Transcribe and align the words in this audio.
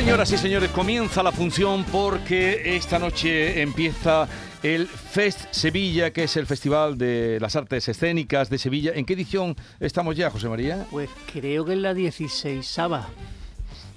Señoras 0.00 0.32
y 0.32 0.38
señores, 0.38 0.70
comienza 0.70 1.22
la 1.22 1.30
función 1.30 1.84
porque 1.84 2.74
esta 2.74 2.98
noche 2.98 3.60
empieza 3.60 4.26
el 4.62 4.86
Fest 4.86 5.48
Sevilla, 5.50 6.10
que 6.10 6.24
es 6.24 6.38
el 6.38 6.46
Festival 6.46 6.96
de 6.96 7.36
las 7.38 7.54
Artes 7.54 7.86
Escénicas 7.86 8.48
de 8.48 8.56
Sevilla. 8.56 8.92
¿En 8.94 9.04
qué 9.04 9.12
edición 9.12 9.54
estamos 9.78 10.16
ya, 10.16 10.30
José 10.30 10.48
María? 10.48 10.86
Pues 10.90 11.10
creo 11.30 11.66
que 11.66 11.74
es 11.74 11.78
la 11.80 11.92
16 11.92 12.66
Saba, 12.66 13.10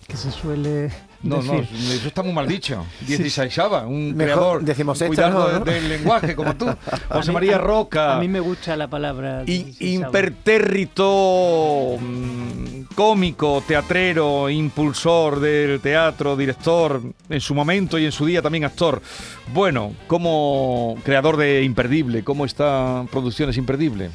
que 0.05 0.17
se 0.17 0.29
suele 0.29 0.91
no, 1.23 1.41
no, 1.41 1.55
eso 1.55 2.07
está 2.07 2.21
muy 2.21 2.33
mal 2.33 2.47
dicho. 2.47 2.85
16 3.07 3.51
Saba, 3.53 3.87
un 3.87 4.13
creador 4.13 4.63
cuidado 5.07 5.61
del 5.61 5.89
lenguaje 5.89 6.35
como 6.35 6.55
tú. 6.55 6.67
José 7.09 7.31
María 7.31 7.57
Roca. 7.57 8.17
A 8.17 8.19
mí 8.19 8.27
me 8.27 8.41
gusta 8.41 8.75
la 8.75 8.89
palabra. 8.89 9.43
impertérrito, 9.47 11.97
cómico, 12.93 13.61
teatrero, 13.67 14.49
impulsor 14.49 15.39
del 15.39 15.79
teatro, 15.79 16.37
director, 16.37 17.01
en 17.29 17.41
su 17.41 17.53
momento 17.53 17.99
y 17.99 18.05
en 18.05 18.11
su 18.11 18.25
día 18.25 18.41
también 18.41 18.63
actor. 18.63 19.01
Bueno, 19.53 19.93
como 20.07 20.97
creador 21.03 21.37
de 21.37 21.63
Imperdible, 21.63 22.23
¿cómo 22.23 22.45
está 22.45 23.05
Producciones 23.11 23.57
Imperdible? 23.57 24.09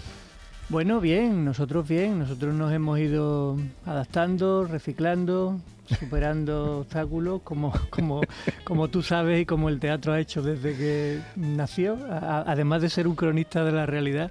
Bueno, 0.68 1.00
bien, 1.00 1.44
nosotros 1.44 1.88
bien, 1.88 2.18
nosotros 2.18 2.54
nos 2.54 2.72
hemos 2.72 2.98
ido 2.98 3.56
adaptando, 3.86 4.64
reciclando, 4.64 5.58
superando 5.98 6.78
obstáculos, 6.80 7.40
como, 7.42 7.72
como, 7.90 8.20
como 8.64 8.88
tú 8.88 9.02
sabes 9.02 9.40
y 9.40 9.46
como 9.46 9.70
el 9.70 9.80
teatro 9.80 10.12
ha 10.12 10.20
hecho 10.20 10.42
desde 10.42 10.76
que 10.76 11.20
nació, 11.36 11.98
además 12.10 12.82
de 12.82 12.90
ser 12.90 13.08
un 13.08 13.14
cronista 13.14 13.64
de 13.64 13.72
la 13.72 13.86
realidad 13.86 14.30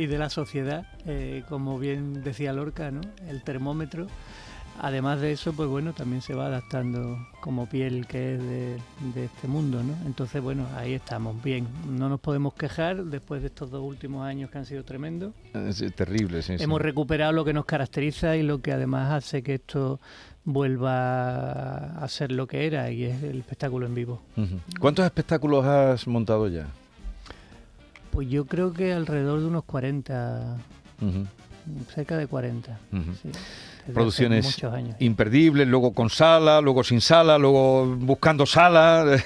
y 0.00 0.06
de 0.06 0.18
la 0.18 0.30
sociedad, 0.30 0.86
eh, 1.06 1.44
como 1.48 1.78
bien 1.78 2.22
decía 2.22 2.52
Lorca, 2.52 2.90
¿no? 2.90 3.00
el 3.28 3.42
termómetro 3.42 4.06
además 4.80 5.20
de 5.20 5.32
eso, 5.32 5.52
pues 5.52 5.68
bueno, 5.68 5.92
también 5.92 6.22
se 6.22 6.34
va 6.34 6.46
adaptando 6.46 7.18
como 7.40 7.68
piel 7.68 8.06
que 8.06 8.34
es 8.34 8.42
de, 8.42 9.24
este 9.24 9.46
mundo, 9.46 9.82
¿no? 9.82 9.94
Entonces, 10.06 10.42
bueno, 10.42 10.66
ahí 10.76 10.94
estamos, 10.94 11.42
bien. 11.42 11.66
No 11.88 12.08
nos 12.08 12.20
podemos 12.20 12.54
quejar 12.54 13.04
después 13.04 13.42
de 13.42 13.48
estos 13.48 13.70
dos 13.70 13.82
últimos 13.82 14.26
años 14.26 14.50
que 14.50 14.58
han 14.58 14.66
sido 14.66 14.84
tremendos. 14.84 15.34
Es 15.54 15.84
terrible, 15.94 16.42
sí. 16.42 16.54
Hemos 16.58 16.80
recuperado 16.80 17.32
lo 17.32 17.44
que 17.44 17.52
nos 17.52 17.66
caracteriza 17.66 18.36
y 18.36 18.42
lo 18.42 18.60
que 18.60 18.72
además 18.72 19.12
hace 19.12 19.42
que 19.42 19.54
esto 19.54 20.00
vuelva 20.44 22.02
a 22.02 22.08
ser 22.08 22.32
lo 22.32 22.46
que 22.46 22.66
era 22.66 22.90
y 22.90 23.04
es 23.04 23.22
el 23.22 23.40
espectáculo 23.40 23.86
en 23.86 23.94
vivo. 23.94 24.22
¿Cuántos 24.80 25.04
espectáculos 25.04 25.64
has 25.66 26.06
montado 26.06 26.48
ya? 26.48 26.66
Pues 28.10 28.28
yo 28.28 28.44
creo 28.44 28.72
que 28.72 28.92
alrededor 28.92 29.40
de 29.40 29.46
unos 29.46 29.64
40, 29.64 30.56
cerca 31.94 32.16
de 32.16 32.26
40. 32.26 32.78
sí 33.22 33.30
producciones 33.92 34.62
imperdibles, 34.98 35.66
luego 35.66 35.92
con 35.92 36.10
sala, 36.10 36.60
luego 36.60 36.84
sin 36.84 37.00
sala, 37.00 37.38
luego 37.38 37.86
buscando 37.96 38.46
sala. 38.46 39.22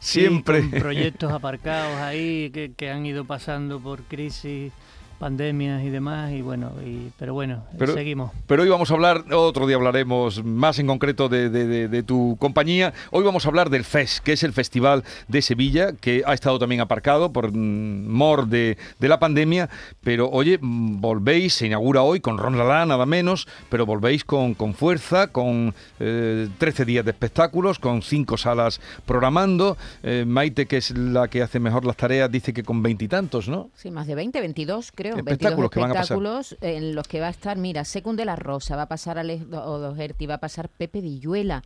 Siempre. 0.00 0.62
proyectos 0.62 1.32
aparcados 1.32 1.96
ahí 1.98 2.50
que, 2.50 2.72
que 2.76 2.90
han 2.90 3.06
ido 3.06 3.24
pasando 3.24 3.78
por 3.80 4.02
crisis 4.02 4.72
pandemias 5.18 5.82
y 5.82 5.90
demás, 5.90 6.32
y 6.32 6.42
bueno, 6.42 6.72
y, 6.84 7.10
pero 7.18 7.34
bueno, 7.34 7.64
seguimos. 7.78 8.30
Pero 8.46 8.62
hoy 8.62 8.68
vamos 8.68 8.90
a 8.90 8.94
hablar, 8.94 9.24
otro 9.32 9.66
día 9.66 9.76
hablaremos 9.76 10.44
más 10.44 10.78
en 10.78 10.86
concreto 10.86 11.28
de, 11.28 12.02
tu 12.06 12.36
compañía. 12.38 12.92
Hoy 13.10 13.24
vamos 13.24 13.44
a 13.44 13.48
hablar 13.48 13.70
del 13.70 13.84
FES, 13.84 14.20
que 14.20 14.32
es 14.32 14.42
el 14.42 14.52
Festival 14.52 15.04
de 15.26 15.42
Sevilla, 15.42 15.92
que 15.92 16.22
ha 16.24 16.34
estado 16.34 16.58
también 16.58 16.80
aparcado 16.80 17.32
por 17.32 17.52
mm, 17.52 18.08
mor 18.08 18.46
de, 18.46 18.76
la 19.00 19.18
pandemia, 19.18 19.68
pero 20.02 20.30
oye, 20.30 20.58
mm, 20.60 21.00
volvéis, 21.00 21.54
se 21.54 21.66
inaugura 21.66 22.02
hoy 22.02 22.20
con 22.20 22.38
Ron 22.38 22.56
Lala, 22.56 22.86
nada 22.86 23.06
menos, 23.06 23.48
pero 23.70 23.86
volvéis 23.86 24.24
con, 24.24 24.54
con 24.54 24.74
fuerza, 24.74 25.28
con 25.28 25.74
13 25.98 26.48
eh, 26.60 26.84
días 26.84 27.04
de 27.04 27.10
espectáculos, 27.10 27.78
con 27.78 28.02
cinco 28.02 28.36
salas 28.36 28.80
programando. 29.04 29.76
Eh, 30.02 30.24
Maite, 30.26 30.66
que 30.66 30.76
es 30.76 30.96
la 30.96 31.28
que 31.28 31.42
hace 31.42 31.58
mejor 31.58 31.84
las 31.84 31.96
tareas, 31.96 32.30
dice 32.30 32.52
que 32.52 32.62
con 32.62 32.82
veintitantos, 32.82 33.48
¿no? 33.48 33.70
Sí, 33.74 33.90
más 33.90 34.06
de 34.06 34.14
20, 34.14 34.40
22 34.40 34.92
creo 34.94 35.07
espectáculos 35.16 35.70
que 35.70 35.80
van 35.80 35.90
a 35.90 35.94
pasar. 35.94 36.18
en 36.60 36.94
los 36.94 37.08
que 37.08 37.20
va 37.20 37.28
a 37.28 37.30
estar, 37.30 37.56
mira, 37.56 37.84
Secund 37.84 38.18
de 38.18 38.24
la 38.24 38.36
Rosa, 38.36 38.76
va 38.76 38.82
a 38.82 38.88
pasar 38.88 39.18
Alex 39.18 39.44
Odoherty, 39.52 40.26
va 40.26 40.34
a 40.34 40.40
pasar 40.40 40.68
Pepe 40.68 41.00
Villuela, 41.00 41.62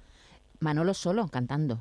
Manolo 0.61 0.95
Solo 0.95 1.29
cantando. 1.29 1.81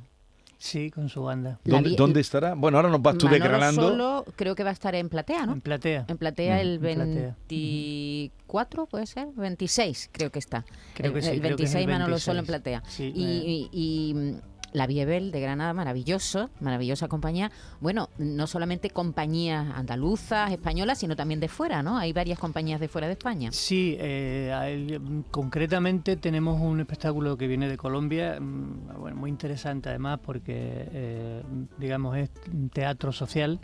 Sí, 0.58 0.92
con 0.92 1.10
su 1.10 1.24
banda. 1.24 1.60
¿Dónde, 1.64 2.22
estará? 2.22 2.54
Bueno, 2.54 2.78
ahora 2.78 2.90
nos 2.90 3.02
vas 3.02 3.18
tú 3.18 3.28
declarando. 3.28 3.82
Solo 3.82 4.26
creo 4.36 4.54
que 4.54 4.64
va 4.64 4.70
a 4.70 4.74
estar 4.74 4.94
en 4.94 5.10
Platea, 5.10 5.48
¿no? 5.48 5.54
En 5.54 5.62
Platea. 5.62 6.06
En 6.08 6.20
Platea 6.20 6.58
mm, 6.58 6.60
el 6.60 6.78
24, 6.78 8.86
puede 8.86 9.08
ser, 9.08 9.30
26 9.36 10.10
creo 10.12 10.30
que 10.30 10.38
está. 10.38 10.64
Creo 10.94 11.12
que 11.14 11.24
sí, 11.24 11.30
el 11.30 11.42
26 11.42 11.88
Manolo 11.88 12.20
Solo 12.20 12.42
en 12.42 12.46
Platea. 12.46 12.84
Sí, 12.88 13.12
y 13.16 14.38
la 14.74 14.88
Viebel 14.88 15.32
de 15.32 15.42
Granada, 15.42 15.74
maravilloso, 15.74 16.50
maravillosa 16.60 17.08
compañía. 17.08 17.52
Bueno, 17.80 18.10
no 18.18 18.48
solamente 18.48 18.90
compañías 18.90 19.68
andaluzas, 19.76 20.52
españolas, 20.52 21.00
sino 21.00 21.16
también 21.16 21.40
de 21.40 21.48
fuera, 21.48 21.84
¿no? 21.84 21.98
Hay 21.98 22.14
varias 22.14 22.40
compañías 22.40 22.80
de 22.80 22.88
fuera 22.88 23.08
de 23.08 23.14
España. 23.14 23.52
Sí, 23.52 23.98
eh, 24.00 25.00
concretamente 25.30 26.16
tenemos 26.16 26.60
un 26.62 26.80
espectáculo 26.80 27.38
que 27.38 27.48
viene 27.48 27.68
de 27.68 27.78
Colombia, 27.78 28.40
mm, 28.40 29.00
bueno, 29.00 29.18
muy 29.18 29.30
interesante 29.30 29.90
además 29.90 30.20
porque, 30.24 30.54
eh, 30.56 31.44
digamos, 31.78 32.18
es 32.18 32.30
teatro 32.74 33.12
social. 33.12 33.60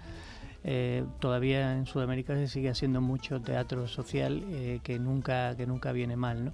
Eh, 0.64 1.06
todavía 1.20 1.78
en 1.78 1.86
Sudamérica 1.86 2.36
se 2.36 2.48
sigue 2.48 2.70
haciendo 2.70 3.00
mucho 3.00 3.42
teatro 3.42 3.88
social 3.88 4.44
que 4.84 5.00
nunca 5.00 5.56
que 5.56 5.66
nunca 5.66 5.94
viene 5.94 6.18
mal, 6.18 6.46
¿no? 6.46 6.54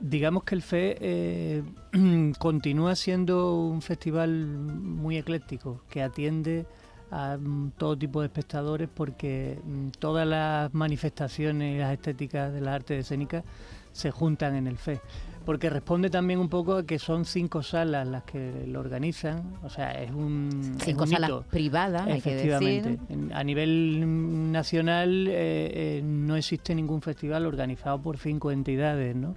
Digamos 0.00 0.44
que 0.44 0.54
el 0.54 0.62
FE 0.62 0.96
eh, 1.00 1.62
continúa 2.38 2.96
siendo 2.96 3.54
un 3.54 3.82
festival 3.82 4.30
muy 4.46 5.18
ecléctico, 5.18 5.82
que 5.88 6.02
atiende 6.02 6.66
a 7.10 7.36
mm, 7.36 7.72
todo 7.76 7.96
tipo 7.98 8.20
de 8.20 8.26
espectadores 8.26 8.88
porque 8.92 9.58
mm, 9.64 9.88
todas 9.98 10.26
las 10.26 10.72
manifestaciones 10.74 11.76
y 11.76 11.78
las 11.78 11.92
estéticas 11.92 12.52
de 12.52 12.60
las 12.60 12.74
artes 12.74 13.00
escénicas 13.00 13.44
se 13.92 14.10
juntan 14.10 14.54
en 14.56 14.66
el 14.66 14.78
FE. 14.78 15.00
Porque 15.44 15.70
responde 15.70 16.10
también 16.10 16.38
un 16.38 16.48
poco 16.48 16.76
a 16.76 16.86
que 16.86 16.98
son 16.98 17.24
cinco 17.24 17.62
salas 17.62 18.06
las 18.06 18.24
que 18.24 18.66
lo 18.68 18.78
organizan, 18.78 19.54
o 19.64 19.70
sea, 19.70 19.90
es 19.92 20.10
un. 20.10 20.76
Cinco 20.78 21.06
salas 21.06 21.30
privadas, 21.50 22.06
hay 22.06 22.20
que 22.20 22.36
decir. 22.36 23.00
A 23.32 23.42
nivel 23.42 24.52
nacional 24.52 25.26
eh, 25.28 25.98
eh, 25.98 26.02
no 26.04 26.36
existe 26.36 26.74
ningún 26.74 27.00
festival 27.00 27.46
organizado 27.46 28.00
por 28.00 28.18
cinco 28.18 28.50
entidades, 28.50 29.16
¿no? 29.16 29.34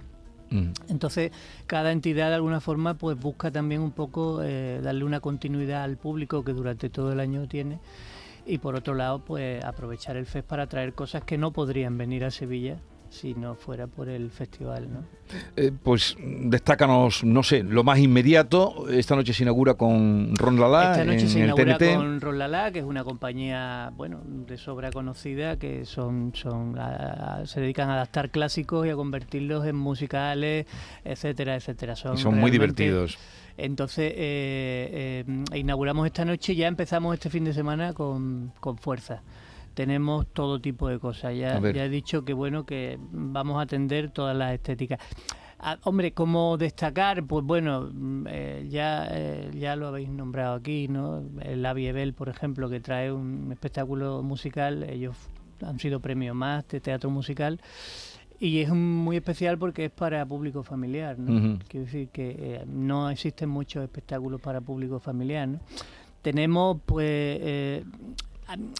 Mm. 0.54 0.72
Entonces, 0.88 1.32
cada 1.66 1.90
entidad 1.90 2.28
de 2.28 2.36
alguna 2.36 2.60
forma 2.60 2.94
pues 2.94 3.18
busca 3.18 3.50
también 3.50 3.80
un 3.80 3.90
poco 3.90 4.40
eh, 4.42 4.80
darle 4.82 5.04
una 5.04 5.18
continuidad 5.18 5.82
al 5.82 5.96
público 5.96 6.44
que 6.44 6.52
durante 6.52 6.90
todo 6.90 7.12
el 7.12 7.18
año 7.18 7.48
tiene 7.48 7.80
y 8.46 8.58
por 8.58 8.76
otro 8.76 8.94
lado 8.94 9.24
pues 9.24 9.64
aprovechar 9.64 10.16
el 10.16 10.26
FES 10.26 10.44
para 10.44 10.68
traer 10.68 10.92
cosas 10.92 11.24
que 11.24 11.38
no 11.38 11.52
podrían 11.52 11.98
venir 11.98 12.24
a 12.24 12.30
Sevilla 12.30 12.78
si 13.14 13.34
no 13.34 13.54
fuera 13.54 13.86
por 13.86 14.08
el 14.08 14.30
festival, 14.30 14.92
¿no? 14.92 15.04
Eh, 15.56 15.72
pues 15.82 16.16
destácanos, 16.20 17.24
no 17.24 17.42
sé, 17.42 17.62
lo 17.62 17.84
más 17.84 17.98
inmediato. 17.98 18.88
Esta 18.90 19.14
noche 19.16 19.32
se 19.32 19.44
inaugura 19.44 19.74
con 19.74 20.34
Ron 20.36 20.60
Lala. 20.60 20.92
Esta 20.92 21.04
noche 21.04 21.28
se 21.28 21.40
inaugura 21.40 21.78
con 21.78 22.20
Ron 22.20 22.38
Lala, 22.38 22.72
que 22.72 22.80
es 22.80 22.84
una 22.84 23.04
compañía, 23.04 23.92
bueno, 23.96 24.20
de 24.26 24.58
sobra 24.58 24.90
conocida, 24.90 25.56
que 25.58 25.86
son, 25.86 26.32
son 26.34 26.76
se 27.44 27.60
dedican 27.60 27.88
a 27.88 27.94
adaptar 27.94 28.30
clásicos 28.30 28.86
y 28.86 28.90
a 28.90 28.96
convertirlos 28.96 29.64
en 29.66 29.76
musicales, 29.76 30.66
etcétera, 31.04 31.56
etcétera. 31.56 31.96
Son, 31.96 32.18
son 32.18 32.38
muy 32.38 32.50
divertidos. 32.50 33.16
Entonces, 33.56 34.12
eh, 34.16 35.24
eh, 35.26 35.44
inauguramos 35.54 36.06
esta 36.06 36.24
noche 36.24 36.52
y 36.54 36.56
ya 36.56 36.66
empezamos 36.66 37.14
este 37.14 37.30
fin 37.30 37.44
de 37.44 37.52
semana 37.52 37.92
con, 37.92 38.52
con 38.60 38.76
fuerza 38.76 39.22
tenemos 39.74 40.26
todo 40.32 40.60
tipo 40.60 40.88
de 40.88 40.98
cosas. 40.98 41.36
Ya, 41.36 41.60
ya 41.60 41.84
he 41.84 41.88
dicho 41.88 42.24
que 42.24 42.32
bueno 42.32 42.64
que 42.64 42.98
vamos 43.10 43.58
a 43.58 43.62
atender 43.62 44.10
todas 44.10 44.36
las 44.36 44.54
estéticas. 44.54 45.00
Ah, 45.66 45.78
hombre, 45.84 46.12
¿cómo 46.12 46.58
destacar? 46.58 47.24
Pues 47.24 47.42
bueno, 47.42 47.88
mm, 47.90 48.26
eh, 48.28 48.66
ya, 48.68 49.08
eh, 49.10 49.50
ya 49.54 49.76
lo 49.76 49.88
habéis 49.88 50.10
nombrado 50.10 50.56
aquí, 50.56 50.88
¿no? 50.88 51.22
El 51.40 51.64
Aviebel, 51.64 52.12
por 52.12 52.28
ejemplo, 52.28 52.68
que 52.68 52.80
trae 52.80 53.10
un 53.10 53.50
espectáculo 53.50 54.22
musical, 54.22 54.82
ellos 54.82 55.16
han 55.62 55.78
sido 55.78 56.00
premios 56.00 56.36
más 56.36 56.68
de 56.68 56.80
teatro 56.80 57.08
musical. 57.08 57.60
Y 58.38 58.60
es 58.60 58.68
muy 58.68 59.16
especial 59.16 59.56
porque 59.56 59.86
es 59.86 59.90
para 59.90 60.26
público 60.26 60.62
familiar, 60.62 61.18
¿no? 61.18 61.34
Ujú. 61.34 61.58
Quiero 61.66 61.86
decir 61.86 62.08
que 62.08 62.36
eh, 62.38 62.64
no 62.66 63.08
existen 63.08 63.48
muchos 63.48 63.84
espectáculos 63.84 64.42
para 64.42 64.60
público 64.60 64.98
familiar, 64.98 65.48
¿no? 65.48 65.60
Tenemos, 66.20 66.78
pues, 66.84 67.84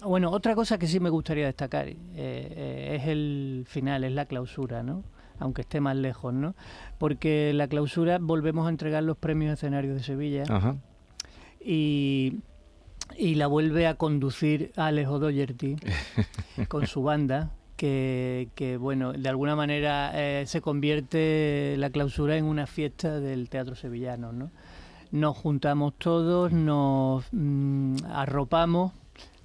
bueno, 0.05 0.31
otra 0.31 0.55
cosa 0.55 0.79
que 0.79 0.87
sí 0.87 1.01
me 1.01 1.11
gustaría 1.11 1.47
destacar 1.47 1.89
eh, 1.89 1.97
eh, 2.17 2.99
es 3.01 3.09
el 3.09 3.65
final, 3.67 4.05
es 4.05 4.13
la 4.13 4.27
clausura, 4.27 4.83
¿no? 4.83 5.05
Aunque 5.39 5.63
esté 5.63 5.81
más 5.81 5.97
lejos, 5.97 6.33
¿no? 6.33 6.55
Porque 6.99 7.53
la 7.55 7.67
clausura 7.67 8.19
volvemos 8.21 8.67
a 8.67 8.71
entregar 8.71 9.03
los 9.03 9.17
premios 9.17 9.55
escenarios 9.55 9.97
de 9.97 10.03
Sevilla 10.03 10.45
Ajá. 10.49 10.77
y, 11.61 12.41
y 13.17 13.35
la 13.35 13.47
vuelve 13.47 13.87
a 13.87 13.95
conducir 13.95 14.73
Alex 14.77 15.09
O'Doherty 15.09 15.77
con 16.69 16.87
su 16.87 17.03
banda. 17.03 17.51
Que, 17.77 18.51
que, 18.55 18.77
bueno, 18.77 19.13
de 19.13 19.29
alguna 19.29 19.57
manera 19.57 20.13
eh, 20.15 20.45
se 20.47 20.61
convierte 20.61 21.75
la 21.77 21.91
clausura 21.91 22.37
en 22.37 22.45
una 22.45 22.69
fiesta 22.69 23.19
del 23.19 23.49
teatro 23.49 23.75
sevillano, 23.75 24.33
¿no? 24.33 24.53
Nos 25.11 25.37
juntamos 25.37 25.95
todos, 25.99 26.53
nos 26.53 27.25
mm, 27.33 27.97
arropamos, 28.09 28.93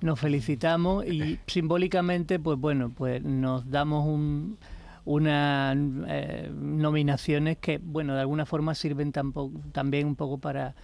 nos 0.01 0.19
felicitamos 0.19 1.05
y 1.05 1.39
simbólicamente, 1.47 2.39
pues 2.39 2.57
bueno, 2.59 2.91
pues 2.95 3.23
nos 3.23 3.69
damos 3.69 4.05
un, 4.07 4.57
unas 5.05 5.77
eh, 6.07 6.49
nominaciones 6.53 7.57
que, 7.57 7.79
bueno, 7.83 8.13
de 8.15 8.21
alguna 8.21 8.45
forma 8.45 8.75
sirven 8.75 9.11
tampo- 9.11 9.51
también 9.71 10.07
un 10.07 10.15
poco 10.15 10.37
para 10.37 10.75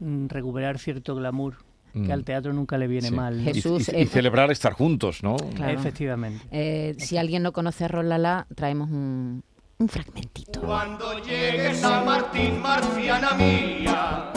mm, 0.00 0.26
recuperar 0.28 0.78
cierto 0.78 1.14
glamour 1.14 1.56
que 1.92 2.00
Mm. 2.00 2.10
al 2.12 2.22
teatro 2.24 2.52
nunca 2.52 2.76
le 2.76 2.86
viene 2.86 3.08
Sí. 3.08 3.14
mal. 3.14 3.40
Jesús, 3.40 3.88
y, 3.88 3.96
eh, 3.96 4.02
y 4.02 4.06
celebrar 4.06 4.50
estar 4.50 4.74
juntos, 4.74 5.22
¿no? 5.22 5.36
Claro. 5.54 5.72
Efectivamente. 5.72 6.44
Eh, 6.50 6.94
si 6.98 7.16
alguien 7.16 7.42
no 7.42 7.52
conoce 7.52 7.86
a 7.86 7.88
Rolala, 7.88 8.46
traemos 8.54 8.90
un, 8.90 9.42
un 9.78 9.88
fragmentito. 9.88 10.60
Cuando 10.60 11.18
llegues 11.24 11.82
a 11.82 12.04
Martín, 12.04 12.60
marciana 12.60 13.30
mía, 13.34 14.30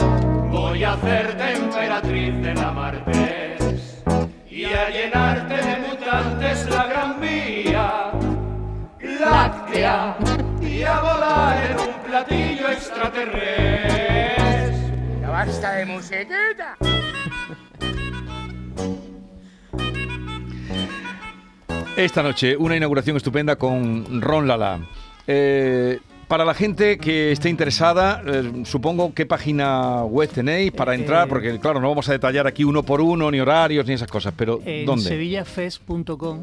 voy 0.50 0.84
a 0.86 0.94
hacerte 0.94 1.58
emperatriz 1.58 2.42
de 2.42 2.54
la 2.56 2.72
Martés 2.72 3.41
y 4.72 4.74
a 4.74 4.90
llenarte 4.90 5.56
de 5.56 5.78
mutantes 5.80 6.70
la 6.70 6.86
gran 6.86 7.20
vía 7.20 8.12
láctea 9.20 10.16
y 10.62 10.84
a 10.84 11.02
volar 11.02 11.72
en 11.72 11.78
un 11.78 11.94
platillo 12.06 12.70
extraterrestre. 12.70 14.36
Ya 15.20 15.30
basta 15.30 15.74
de 15.74 15.86
musiquita. 15.86 16.78
Esta 21.98 22.24
noche, 22.24 22.56
una 22.56 22.78
inauguración 22.78 23.18
estupenda 23.18 23.58
con 23.58 24.22
Ron 24.22 24.48
Lala. 24.48 24.80
Eh, 25.28 26.00
para 26.32 26.46
la 26.46 26.54
gente 26.54 26.98
que 26.98 27.34
esté 27.34 27.50
interesada, 27.50 28.24
eh, 28.26 28.62
supongo 28.64 29.14
qué 29.14 29.26
página 29.26 30.06
web 30.06 30.30
tenéis 30.30 30.72
para 30.72 30.94
Eh, 30.94 31.00
entrar, 31.00 31.28
porque 31.28 31.60
claro, 31.60 31.82
no 31.82 31.90
vamos 31.90 32.08
a 32.08 32.14
detallar 32.14 32.48
aquí 32.48 32.64
uno 32.64 32.84
por 32.84 33.02
uno, 33.02 33.30
ni 33.30 33.42
horarios, 33.42 33.86
ni 33.86 33.96
esas 33.96 34.08
cosas, 34.10 34.34
pero 34.38 34.62
En 34.64 34.86
¿dónde? 34.86 35.10
sevillafest.com 35.10 36.40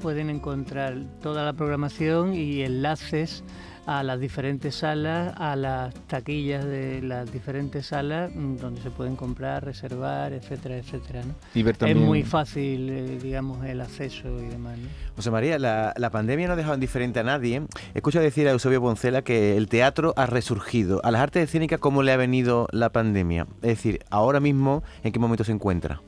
pueden 0.00 0.30
encontrar 0.30 0.94
toda 1.20 1.44
la 1.44 1.54
programación 1.54 2.34
y 2.34 2.62
enlaces 2.62 3.42
a 3.84 4.02
las 4.04 4.20
diferentes 4.20 4.76
salas, 4.76 5.34
a 5.36 5.56
las 5.56 5.92
taquillas 6.06 6.64
de 6.64 7.02
las 7.02 7.32
diferentes 7.32 7.86
salas 7.86 8.30
mm, 8.32 8.56
donde 8.58 8.80
se 8.80 8.90
pueden 8.90 9.16
comprar, 9.16 9.64
reservar, 9.64 10.32
etcétera, 10.32 10.76
etcétera. 10.76 11.22
¿no? 11.24 11.34
Y 11.54 11.62
ver 11.64 11.76
también- 11.76 11.98
Es 11.98 12.04
muy 12.04 12.22
fácil, 12.22 12.88
eh, 12.90 13.18
digamos, 13.20 13.64
el 13.66 13.80
acceso 13.80 14.28
y 14.40 14.46
demás. 14.46 14.78
¿no? 14.78 14.88
José 15.16 15.30
María, 15.32 15.58
la, 15.58 15.92
la 15.96 16.10
pandemia 16.10 16.46
no 16.46 16.52
ha 16.52 16.56
dejado 16.56 16.74
indiferente 16.74 17.18
a 17.20 17.24
nadie. 17.24 17.62
Escucho 17.94 18.20
decir 18.20 18.46
a 18.46 18.52
Eusebio 18.52 18.80
Poncela 18.80 19.22
que 19.22 19.56
el 19.56 19.68
teatro 19.68 20.14
ha 20.16 20.26
resurgido. 20.26 21.00
A 21.04 21.10
las 21.10 21.20
artes 21.20 21.42
escénicas, 21.44 21.80
¿cómo 21.80 22.02
le 22.04 22.12
ha 22.12 22.16
venido 22.16 22.68
la 22.70 22.90
pandemia? 22.90 23.46
Es 23.62 23.68
decir, 23.70 23.98
ahora 24.10 24.38
mismo, 24.38 24.84
¿en 25.02 25.10
qué 25.12 25.18
momento 25.18 25.42
se 25.42 25.52
encuentra? 25.52 26.00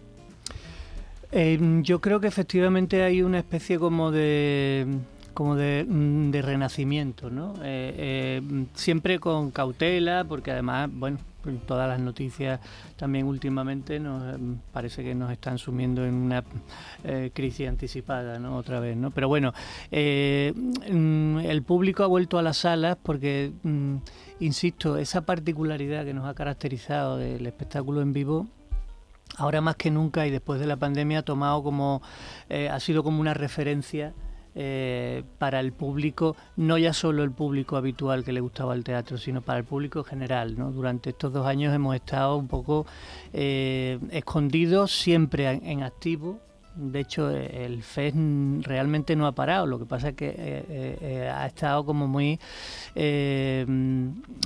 Eh, 1.36 1.58
yo 1.82 2.00
creo 2.00 2.20
que 2.20 2.28
efectivamente 2.28 3.02
hay 3.02 3.22
una 3.22 3.38
especie 3.38 3.76
como 3.80 4.12
de 4.12 4.86
como 5.34 5.56
de, 5.56 5.84
mm, 5.86 6.30
de 6.30 6.42
renacimiento, 6.42 7.28
¿no? 7.28 7.54
Eh, 7.62 8.40
eh, 8.42 8.66
siempre 8.74 9.18
con 9.18 9.50
cautela, 9.50 10.24
porque 10.24 10.52
además, 10.52 10.88
bueno, 10.92 11.18
todas 11.66 11.88
las 11.88 12.00
noticias 12.00 12.60
también 12.96 13.26
últimamente 13.26 14.00
nos 14.00 14.38
mm, 14.38 14.54
parece 14.72 15.02
que 15.02 15.14
nos 15.14 15.30
están 15.30 15.58
sumiendo 15.58 16.04
en 16.04 16.14
una 16.14 16.44
eh, 17.04 17.30
crisis 17.34 17.68
anticipada, 17.68 18.38
¿no? 18.38 18.56
Otra 18.56 18.80
vez, 18.80 18.96
¿no? 18.96 19.10
Pero 19.10 19.28
bueno, 19.28 19.52
eh, 19.90 20.52
mm, 20.54 21.40
el 21.40 21.62
público 21.62 22.04
ha 22.04 22.06
vuelto 22.06 22.38
a 22.38 22.42
las 22.42 22.58
salas 22.58 22.96
porque, 23.02 23.52
insisto, 24.40 24.96
esa 24.96 25.22
particularidad 25.22 26.04
que 26.04 26.14
nos 26.14 26.26
ha 26.26 26.34
caracterizado 26.34 27.18
del 27.18 27.46
espectáculo 27.46 28.00
en 28.00 28.12
vivo 28.12 28.46
ahora 29.36 29.60
más 29.60 29.74
que 29.74 29.90
nunca 29.90 30.26
y 30.26 30.30
después 30.30 30.60
de 30.60 30.66
la 30.66 30.76
pandemia 30.76 31.20
ha 31.20 31.22
tomado 31.22 31.62
como 31.64 32.02
ha 32.70 32.78
sido 32.78 33.02
como 33.02 33.20
una 33.20 33.34
referencia 33.34 34.14
eh, 34.54 35.22
para 35.38 35.60
el 35.60 35.72
público, 35.72 36.36
no 36.56 36.78
ya 36.78 36.92
solo 36.92 37.24
el 37.24 37.32
público 37.32 37.76
habitual 37.76 38.24
que 38.24 38.32
le 38.32 38.40
gustaba 38.40 38.74
el 38.74 38.84
teatro, 38.84 39.18
sino 39.18 39.42
para 39.42 39.58
el 39.58 39.64
público 39.64 40.04
general. 40.04 40.54
Durante 40.56 41.10
estos 41.10 41.32
dos 41.32 41.46
años 41.46 41.74
hemos 41.74 41.94
estado 41.94 42.36
un 42.36 42.48
poco 42.48 42.86
eh, 43.32 43.98
escondidos, 44.10 44.92
siempre 44.92 45.48
en 45.50 45.82
activo. 45.82 46.38
De 46.76 47.00
hecho, 47.00 47.30
el 47.30 47.82
FES 47.82 48.14
realmente 48.62 49.14
no 49.16 49.26
ha 49.26 49.32
parado. 49.32 49.66
Lo 49.66 49.78
que 49.78 49.86
pasa 49.86 50.08
es 50.10 50.14
que 50.16 50.28
eh, 50.28 50.34
eh, 50.38 50.98
eh, 51.00 51.30
ha 51.32 51.46
estado 51.46 51.84
como 51.86 52.06
muy 52.08 52.38
eh, 52.94 53.64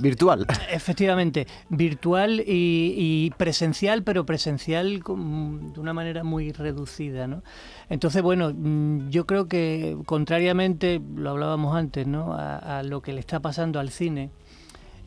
Virtual. 0.01 0.45
Efectivamente, 0.71 1.47
virtual 1.69 2.39
y, 2.45 2.93
y 2.97 3.31
presencial, 3.37 4.03
pero 4.03 4.25
presencial 4.25 5.03
con- 5.03 5.73
de 5.73 5.79
una 5.79 5.93
manera 5.93 6.23
muy 6.23 6.51
reducida, 6.51 7.27
¿no? 7.27 7.41
Entonces, 7.89 8.21
bueno, 8.21 8.51
mm, 8.55 9.09
yo 9.09 9.25
creo 9.25 9.47
que 9.47 9.97
contrariamente, 10.05 11.01
lo 11.15 11.31
hablábamos 11.31 11.75
antes, 11.75 12.05
¿no? 12.07 12.33
A, 12.33 12.79
a 12.79 12.83
lo 12.83 13.01
que 13.01 13.13
le 13.13 13.19
está 13.19 13.39
pasando 13.39 13.79
al 13.79 13.89
cine, 13.89 14.29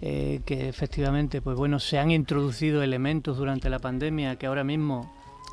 eh, 0.01 0.41
que 0.45 0.69
efectivamente, 0.69 1.41
pues 1.41 1.57
bueno, 1.57 1.79
se 1.79 1.99
han 1.99 2.11
introducido 2.11 2.83
elementos 2.83 3.37
durante 3.37 3.71
la 3.71 3.79
pandemia 3.79 4.37
que 4.37 4.47
ahora 4.47 4.65
mismo 4.65 5.13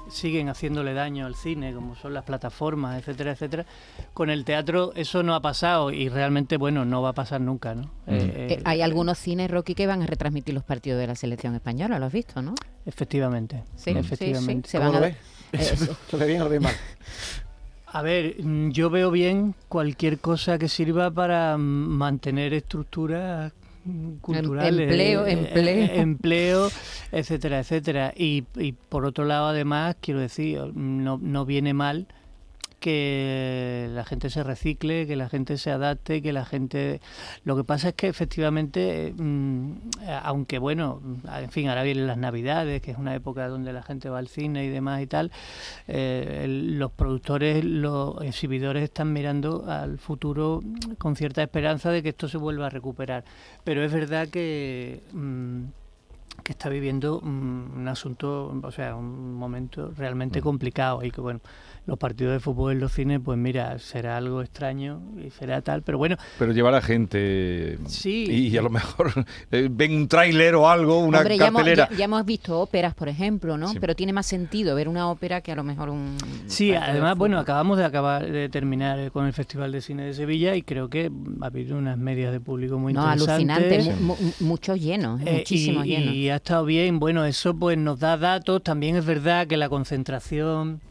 siguen 0.10 0.50
haciéndole 0.50 0.94
daño 0.94 1.26
al 1.26 1.36
cine, 1.36 1.74
como 1.74 1.96
son 1.96 2.14
las 2.14 2.24
plataformas, 2.24 2.98
etcétera, 3.00 3.32
etcétera. 3.32 3.66
Con 4.14 4.30
el 4.30 4.44
teatro 4.46 4.92
eso 4.96 5.24
no 5.24 5.36
ha 5.36 5.42
pasado 5.42 5.92
y 5.92 6.10
realmente, 6.10 6.58
bueno, 6.58 6.86
no 6.86 7.02
va 7.02 7.10
a 7.10 7.14
pasar 7.14 7.42
nunca, 7.42 7.76
¿no? 7.76 7.84
Eh, 8.08 8.58
Eh, 8.58 8.62
hay 8.66 8.82
algunos 8.82 9.18
cines, 9.18 9.50
Rocky, 9.50 9.76
que 9.76 9.88
van 9.88 10.02
a 10.02 10.06
retransmitir 10.06 10.54
los 10.54 10.64
partidos 10.64 11.00
de 11.00 11.08
la 11.08 11.16
selección 11.16 11.56
española, 11.56 12.00
¿lo 12.00 12.06
has 12.06 12.14
visto, 12.14 12.42
no? 12.42 12.56
Efectivamente, 12.86 13.64
Sí, 13.76 13.92
efectivamente. 13.92 14.68
sí, 14.68 14.72
sí. 14.72 14.72
Se 14.72 14.78
¿Cómo 14.80 14.92
van 14.92 15.02
lo 15.02 15.06
a- 15.08 15.10
ves? 15.10 15.18
Eh. 15.82 15.88
¿Lo 16.12 16.18
ve 16.18 16.26
bien 16.28 16.42
o 16.42 16.44
lo 16.46 16.50
ve 16.50 16.60
mal? 16.60 16.74
A 17.92 18.02
ver, 18.04 18.36
mm, 18.44 18.70
yo 18.72 18.90
veo 18.92 19.10
bien 19.10 19.56
cualquier 19.68 20.20
cosa 20.20 20.60
que 20.60 20.68
sirva 20.70 21.10
para 21.10 21.58
mm, 21.58 21.62
mantener 21.62 22.54
estructuras 22.54 23.52
mm, 23.90 24.18
culturales, 24.22 24.90
empleo, 24.90 25.26
eh, 25.26 25.32
empleo. 25.34 25.86
eh, 25.86 26.00
empleo, 26.00 26.70
etcétera, 27.12 27.60
etcétera. 27.60 28.14
Y, 28.16 28.46
y 28.56 28.74
por 28.74 29.06
otro 29.06 29.26
lado, 29.26 29.48
además, 29.48 29.96
quiero 30.02 30.20
decir, 30.20 30.60
no, 30.76 31.18
no 31.22 31.46
viene 31.46 31.74
mal 31.74 32.08
que 32.80 33.90
la 33.92 34.04
gente 34.06 34.30
se 34.30 34.44
recicle, 34.44 35.06
que 35.08 35.16
la 35.16 35.30
gente 35.30 35.58
se 35.58 35.72
adapte, 35.72 36.22
que 36.22 36.34
la 36.34 36.46
gente... 36.46 37.02
Lo 37.44 37.56
que 37.56 37.64
pasa 37.64 37.90
es 37.90 37.96
que 37.96 38.08
efectivamente, 38.08 39.14
mm, 39.16 39.72
aunque 40.24 40.60
bueno, 40.60 41.02
en 41.38 41.52
fin, 41.52 41.68
ahora 41.70 41.84
vienen 41.84 42.08
las 42.08 42.18
navidades, 42.18 42.82
que 42.82 42.92
es 42.92 42.98
una 42.98 43.14
época 43.16 43.48
donde 43.48 43.74
la 43.74 43.84
gente 43.84 44.10
va 44.10 44.20
al 44.20 44.28
cine 44.28 44.66
y 44.66 44.70
demás 44.70 45.02
y 45.02 45.08
tal, 45.08 45.32
eh, 45.88 46.46
los 46.48 46.92
productores, 46.92 47.64
los 47.64 48.22
exhibidores 48.24 48.84
están 48.84 49.14
mirando 49.14 49.66
al 49.68 49.98
futuro 50.00 50.62
con 50.98 51.16
cierta 51.16 51.44
esperanza 51.44 51.92
de 51.92 52.02
que 52.04 52.10
esto 52.10 52.28
se 52.28 52.38
vuelva 52.38 52.68
a 52.68 52.70
recuperar. 52.70 53.24
Pero 53.64 53.84
es 53.84 53.92
verdad 53.92 54.28
que... 54.30 55.02
mm, 55.14 55.64
que 56.44 56.52
está 56.52 56.70
viviendo 56.70 57.20
mm, 57.22 57.78
un 57.78 57.88
asunto, 57.88 58.60
o 58.64 58.72
sea, 58.72 58.96
un 58.96 59.34
momento 59.36 59.92
realmente 59.98 60.42
complicado 60.42 61.04
y 61.04 61.12
que 61.12 61.22
bueno, 61.22 61.40
los 61.86 61.98
partidos 61.98 62.34
de 62.34 62.40
fútbol 62.40 62.74
en 62.74 62.80
los 62.80 62.92
cines, 62.92 63.20
pues 63.24 63.38
mira, 63.38 63.80
será 63.80 64.18
algo 64.18 64.42
extraño 64.42 65.02
y 65.26 65.32
será 65.32 65.62
tal, 65.62 65.82
pero 65.82 65.98
bueno, 65.98 66.18
Pero 66.38 66.52
llevar 66.52 66.76
a 66.76 66.82
gente 66.82 67.80
Sí. 67.88 68.26
y 68.30 68.58
a 68.58 68.62
lo 68.62 68.70
mejor 68.70 69.12
eh, 69.52 69.68
ven 69.72 69.96
un 69.96 70.08
tráiler 70.08 70.54
o 70.56 70.70
algo, 70.70 71.00
una 71.00 71.20
Hombre, 71.20 71.38
ya 71.38 71.48
hemos, 71.48 71.62
cartelera. 71.62 71.90
ya- 71.90 71.98
ya 71.98 72.06
hemos 72.06 72.26
visto 72.26 72.60
óperas, 72.60 72.94
por 72.94 73.10
ejemplo, 73.10 73.58
¿no? 73.58 73.70
Sí. 73.70 73.80
Pero 73.80 73.96
tiene 73.96 74.14
más 74.14 74.28
sentido 74.28 74.76
ver 74.76 74.88
una 74.88 75.10
ópera 75.10 75.42
que 75.42 75.52
a 75.52 75.56
lo 75.56 75.64
mejor 75.64 75.90
un... 75.90 76.16
Sí, 76.46 76.74
además, 76.76 77.18
bueno, 77.18 77.40
acabamos 77.40 77.78
de 77.80 77.86
acabar 77.86 78.30
de 78.30 78.50
terminar 78.50 79.12
con 79.12 79.26
el 79.26 79.34
Festival 79.34 79.72
de 79.72 79.82
Cine 79.82 80.04
de 80.04 80.14
Sevilla 80.14 80.56
y 80.56 80.62
creo 80.62 80.90
que 80.90 81.12
ha 81.42 81.46
habido 81.48 81.76
unas 81.78 81.98
medias 81.98 82.32
de 82.32 82.40
público 82.40 82.78
muy 82.78 82.94
No, 82.94 83.02
interesantes. 83.12 83.88
alucinante, 83.88 84.04
mu- 84.04 84.16
mu- 84.16 84.32
muchos 84.48 84.80
llenos, 84.80 85.22
Eh, 85.26 85.38
muchísimos 85.38 85.86
y, 85.86 85.90
llenos. 85.90 86.14
y 86.14 86.29
ha 86.32 86.36
estado 86.38 86.66
bien, 86.66 87.00
bueno, 87.00 87.26
eso 87.26 87.54
pues 87.56 87.78
nos 87.78 88.00
da 88.00 88.18
datos, 88.18 88.64
también 88.64 88.96
es 88.96 89.06
verdad 89.06 89.48
que 89.48 89.58
la 89.58 89.70
concentración 89.70 90.82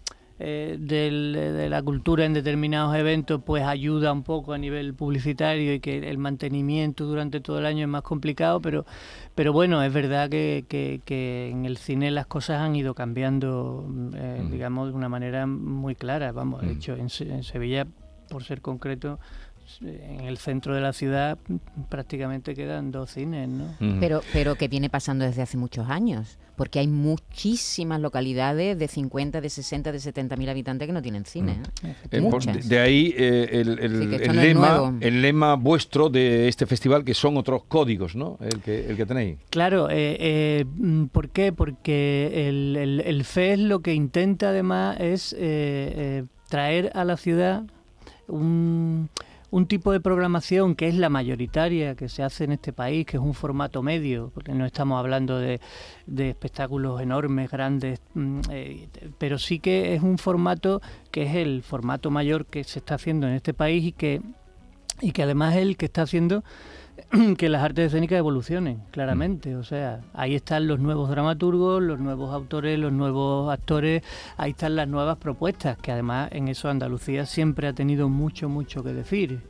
eh, 0.40 0.76
del- 0.78 1.33
de 1.33 1.68
la 1.68 1.83
cultura 1.83 2.25
en 2.25 2.33
determinados 2.33 2.95
eventos 2.95 3.42
pues 3.45 3.64
ayuda 3.64 4.12
un 4.12 4.23
poco 4.23 4.52
a 4.52 4.59
nivel 4.59 4.95
publicitario 4.95 5.75
y 5.75 5.80
que 5.80 6.09
el 6.09 6.16
mantenimiento 6.18 7.07
durante 7.07 7.40
todo 7.40 7.59
el 7.59 7.66
año 7.66 7.83
es 7.83 7.88
más 7.88 8.02
complicado, 8.02 8.61
pero, 8.61 8.87
pero 9.35 9.52
bueno, 9.52 9.83
es 9.83 9.92
verdad 9.92 10.30
que, 10.30 10.64
que- 10.68 11.00
que 11.04 11.49
en 11.50 11.64
el 11.64 11.76
cine 11.76 12.12
las 12.12 12.26
cosas 12.26 12.61
han 12.61 12.76
ido 12.76 12.95
cambiando, 12.95 13.85
eh, 14.14 14.42
Mm. 14.45 14.50
digamos, 14.52 14.88
de 14.90 14.95
una 14.95 15.09
manera 15.09 15.45
muy 15.49 15.97
clara. 15.97 16.30
Vamos, 16.30 16.62
de 16.62 16.71
hecho, 16.71 16.92
en, 16.95 17.09
en 17.33 17.42
Sevilla, 17.42 17.88
por 18.30 18.45
ser 18.45 18.61
concreto, 18.61 19.18
en 19.82 20.20
el 20.22 20.38
centro 20.38 20.75
de 20.75 20.80
la 20.80 20.92
ciudad 20.92 21.38
prácticamente 21.88 22.54
quedan 22.54 22.90
dos 22.90 23.10
cines, 23.12 23.48
¿no? 23.48 23.75
Pero, 24.00 24.22
pero 24.32 24.54
que 24.56 24.68
viene 24.68 24.90
pasando 24.90 25.25
desde 25.25 25.42
hace 25.42 25.56
muchos 25.56 25.88
años, 25.88 26.38
porque 26.56 26.78
hay 26.80 26.88
muchísimas 26.88 28.00
localidades 28.00 28.78
de 28.78 28.88
50, 28.88 29.40
de 29.40 29.48
60, 29.50 29.92
de 29.92 30.00
70 30.00 30.37
mil 30.37 30.48
habitantes 30.48 30.87
que 30.87 30.92
no 30.92 31.02
tienen 31.02 31.25
cine. 31.25 31.60
¿eh? 31.84 31.94
Eh, 32.10 32.20
Muchas. 32.20 32.68
de, 32.68 32.76
de 32.76 32.80
ahí 32.82 33.14
eh, 33.16 33.48
el, 33.52 33.78
el- 33.78 34.26
no 34.26 34.32
lema, 34.32 34.94
el 35.00 35.22
lema 35.22 35.54
vuestro 35.54 36.08
de 36.08 36.48
este 36.48 36.66
festival, 36.66 37.04
que 37.04 37.14
son 37.14 37.37
otros 37.37 37.62
códigos, 37.68 38.16
¿no? 38.16 38.38
El 38.40 38.60
que, 38.60 38.88
el 38.90 38.96
que 38.96 39.06
tenéis. 39.06 39.38
Claro, 39.50 39.88
eh, 39.90 40.16
eh, 40.18 40.64
mm, 40.66 41.04
¿por 41.06 41.28
qué? 41.30 41.52
Porque 41.52 42.48
el, 42.48 42.76
el, 42.76 43.00
el 43.00 43.25
FES 43.25 43.58
lo 43.60 43.80
que 43.80 43.94
intenta 43.94 44.48
además 44.48 44.98
es 45.00 45.32
eh, 45.34 45.38
eh, 45.40 46.25
traer 46.48 46.90
a 46.94 47.04
la 47.04 47.16
ciudad 47.16 47.62
un, 48.26 49.08
un 49.50 49.67
tipo 49.67 49.93
de 49.93 50.00
programación 50.00 50.75
que 50.75 50.88
es 50.88 50.95
la 50.95 51.09
mayoritaria 51.09 51.95
que 51.95 52.09
se 52.09 52.23
hace 52.23 52.45
en 52.45 52.52
este 52.52 52.73
país, 52.73 53.07
que 53.07 53.17
es 53.17 53.23
un 53.23 53.35
formato 53.35 53.83
medio, 53.83 54.31
porque 54.35 54.52
no 54.52 54.67
estamos 54.67 54.99
hablando 54.99 55.38
de, 55.38 55.61
de 56.07 56.31
espectáculos 56.31 57.00
enormes, 57.00 57.50
grandes, 57.50 58.00
mm, 58.14 58.40
eh, 58.50 58.88
pero 59.19 59.38
sí 59.38 59.59
que 59.59 59.95
es 59.95 60.02
un 60.02 60.19
formato 60.19 60.83
que 61.11 61.23
es 61.23 61.35
el 61.37 61.62
formato 61.62 62.11
mayor 62.11 62.47
que 62.47 62.64
se 62.64 62.78
está 62.81 62.97
haciendo 62.97 63.26
en 63.26 63.35
este 63.35 63.55
país 63.55 63.85
y 63.85 63.93
que, 63.93 64.21
y 65.00 65.12
que 65.12 65.23
además 65.23 65.55
es 65.57 65.62
el 65.62 65.76
que 65.76 65.87
está 65.87 66.02
haciendo 66.02 66.45
que 67.38 67.49
las 67.49 67.62
artes 67.62 67.87
escénicas 67.87 68.19
evolucionen, 68.19 68.83
claramente. 68.90 69.57
O 69.57 69.64
sea, 69.64 70.00
ahí 70.14 70.35
están 70.35 70.67
los 70.67 70.78
nuevos 70.81 71.11
dramaturgos, 71.11 71.83
los 71.83 71.99
nuevos 71.99 72.35
autores, 72.35 72.78
los 72.78 72.93
nuevos 72.93 73.52
actores, 73.52 74.02
ahí 74.37 74.50
están 74.50 74.76
las 74.76 74.88
nuevas 74.88 75.17
propuestas, 75.19 75.78
que 75.78 75.93
además 75.93 76.28
en 76.33 76.49
eso 76.49 76.69
Andalucía 76.69 77.26
siempre 77.26 77.69
ha 77.69 77.73
tenido 77.73 78.09
mucho, 78.09 78.49
mucho 78.49 78.83
que 78.83 78.93
decir. 78.93 79.40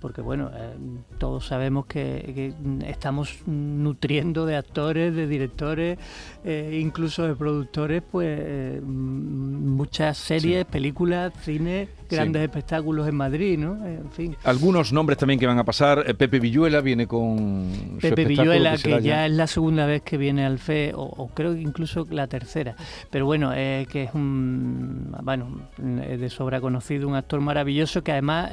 Porque 0.00 0.20
bueno, 0.20 0.50
eh, 0.54 0.74
todos 1.18 1.46
sabemos 1.46 1.86
que, 1.86 2.32
que 2.34 2.88
estamos 2.88 3.40
nutriendo 3.46 4.46
de 4.46 4.56
actores, 4.56 5.14
de 5.14 5.26
directores, 5.26 5.98
eh, 6.44 6.78
incluso 6.80 7.26
de 7.26 7.34
productores, 7.34 8.02
pues 8.08 8.38
eh, 8.40 8.80
muchas 8.80 10.16
series, 10.18 10.64
películas, 10.66 11.32
cine, 11.42 11.88
grandes 12.08 12.42
espectáculos 12.42 13.08
en 13.08 13.14
Madrid, 13.14 13.58
¿no? 13.58 13.84
Eh, 13.86 13.98
En 14.02 14.10
fin. 14.10 14.36
Algunos 14.44 14.92
nombres 14.92 15.18
también 15.18 15.38
que 15.38 15.46
van 15.46 15.58
a 15.58 15.64
pasar. 15.64 16.04
Eh, 16.06 16.14
Pepe 16.14 16.40
Villuela 16.40 16.80
viene 16.80 17.06
con 17.06 17.70
su 17.72 17.98
Pepe 18.00 18.22
espectáculo 18.22 18.52
Villuela, 18.52 18.76
que, 18.76 19.02
ya 19.02 19.26
es 19.26 19.32
la 19.32 19.46
segunda 19.46 19.86
vez 19.86 20.02
que 20.02 20.16
viene 20.16 20.44
al 20.46 20.58
FE, 20.58 20.92
o, 20.94 21.02
o 21.02 21.28
creo 21.28 21.54
que 21.54 21.60
incluso 21.60 22.06
la 22.10 22.26
tercera. 22.26 22.74
Pero 23.10 23.26
bueno, 23.26 23.52
eh, 23.54 23.86
que 23.90 24.04
es 24.04 24.14
un, 24.14 25.14
bueno, 25.22 25.68
de 25.78 26.30
sobra 26.30 26.60
conocido, 26.60 27.08
un 27.08 27.14
actor 27.14 27.40
maravilloso 27.40 28.02
que 28.02 28.12
además 28.12 28.50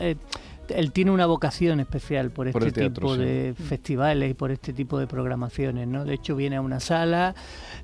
él 0.70 0.92
tiene 0.92 1.12
una 1.12 1.26
vocación 1.26 1.80
especial 1.80 2.32
por 2.32 2.48
este 2.48 2.60
Por 2.60 2.68
el 2.68 2.74
teatro, 2.74 3.08
tipo 3.08 3.16
sí. 3.16 3.22
de 3.22 3.54
festivales 3.54 4.32
y 4.32 4.34
por 4.34 4.52
este 4.52 4.74
tipo 4.74 5.00
de 5.00 5.08
programaciones, 5.08 5.88
¿no? 5.88 6.06
De 6.06 6.14
hecho 6.14 6.36
viene 6.36 6.56
a 6.56 6.62
una 6.62 6.80
sala 6.80 7.36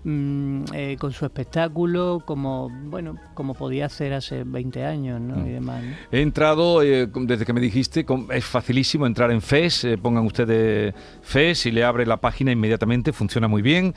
mm, 0.04 0.64
eh, 0.74 0.98
con 1.00 1.12
su 1.12 1.26
espectáculo, 1.26 2.24
como 2.26 2.70
bueno, 2.70 3.18
como 3.34 3.54
podía 3.54 3.86
hacer 3.86 4.14
hace 4.14 4.44
20 4.44 4.86
años, 4.86 5.22
¿no? 5.22 5.38
Mm. 5.38 5.48
Y 5.48 5.50
demás. 5.52 5.84
¿no? 5.84 5.92
He 6.12 6.22
entrado, 6.22 6.82
eh, 6.84 7.08
desde 7.14 7.46
que 7.46 7.54
me 7.54 7.62
dijiste, 7.62 8.06
es 8.32 8.46
facilísimo 8.46 9.06
entrar 9.06 9.32
en 9.32 9.42
FES, 9.42 9.84
eh, 9.86 9.98
pongan 9.98 10.26
ustedes 10.26 10.94
FES 11.22 11.66
y 11.68 11.72
le 11.72 11.84
abre 11.84 12.06
la 12.06 12.18
página 12.18 12.52
inmediatamente, 12.52 13.14
funciona 13.14 13.48
muy 13.48 13.62
bien, 13.62 13.94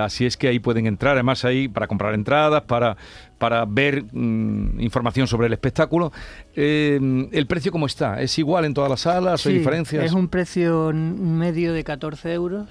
así 0.00 0.24
es 0.24 0.36
que 0.36 0.48
ahí 0.48 0.58
pueden 0.58 0.86
entrar, 0.86 1.14
además 1.14 1.44
ahí 1.44 1.68
para 1.68 1.86
comprar 1.86 2.14
entradas, 2.14 2.62
para, 2.62 2.96
para 3.40 3.64
ver 3.64 4.04
mm, 4.12 4.80
información 4.80 5.26
sobre 5.26 5.46
el 5.46 5.54
espectáculo. 5.54 6.12
Eh, 6.54 7.00
¿El 7.32 7.46
precio 7.46 7.72
cómo 7.72 7.86
está? 7.86 8.20
¿Es 8.20 8.38
igual 8.38 8.66
en 8.66 8.74
todas 8.74 8.90
las 8.90 9.00
salas? 9.00 9.46
¿Hay 9.46 9.54
diferencias? 9.54 10.04
Es 10.04 10.12
un 10.12 10.28
precio 10.28 10.92
medio 10.92 11.72
de 11.72 11.82
14 11.82 12.34
euros 12.34 12.68